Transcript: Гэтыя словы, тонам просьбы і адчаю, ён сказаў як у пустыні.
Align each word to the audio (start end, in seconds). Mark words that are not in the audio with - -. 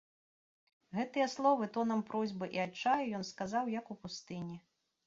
Гэтыя 0.99 1.27
словы, 1.35 1.69
тонам 1.75 2.01
просьбы 2.09 2.45
і 2.59 2.65
адчаю, 2.67 2.99
ён 3.21 3.31
сказаў 3.35 3.73
як 3.79 3.85
у 3.95 4.01
пустыні. 4.05 4.57